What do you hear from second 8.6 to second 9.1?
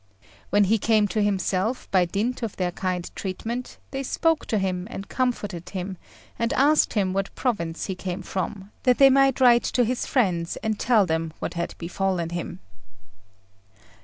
that